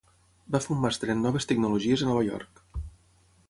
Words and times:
Va 0.55 0.61
fer 0.65 0.71
un 0.75 0.79
màster 0.85 1.11
en 1.15 1.21
noves 1.27 1.47
tecnologies 1.51 2.05
a 2.07 2.11
Nova 2.11 2.27
York. 2.33 2.67